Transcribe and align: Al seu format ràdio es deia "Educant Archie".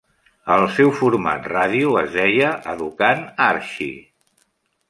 Al 0.53 0.63
seu 0.77 0.89
format 1.01 1.45
ràdio 1.51 1.93
es 2.01 2.09
deia 2.17 2.49
"Educant 2.75 3.25
Archie". 3.49 3.95